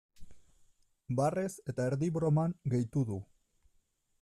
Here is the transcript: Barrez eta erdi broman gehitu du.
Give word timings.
Barrez 1.19 1.51
eta 1.73 1.87
erdi 1.91 2.11
broman 2.17 2.57
gehitu 2.75 3.07
du. 3.13 3.21